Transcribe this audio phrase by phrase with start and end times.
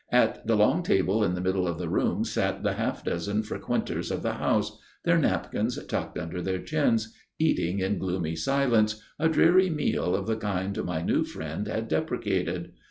[0.11, 4.09] At the long table in the middle of the room sat the half dozen frequenters
[4.09, 9.69] of the house, their napkins tucked under their chins, eating in gloomy silence a dreary
[9.69, 12.71] meal of the kind my new friend had deprecated.